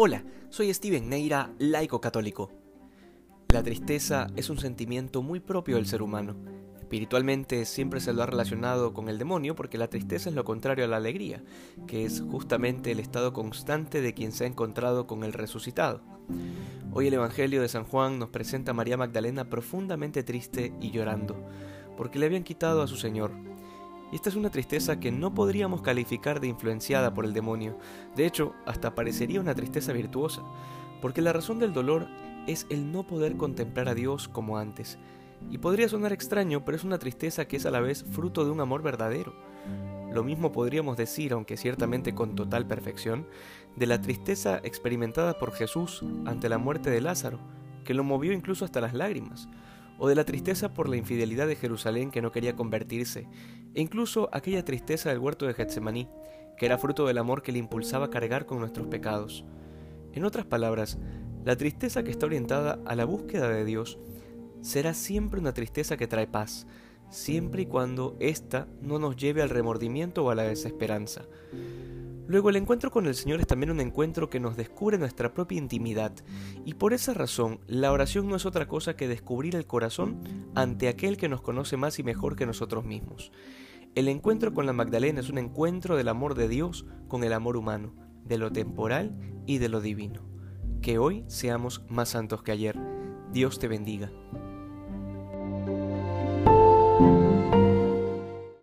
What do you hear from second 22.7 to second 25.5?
a su Señor, y esta es una tristeza que no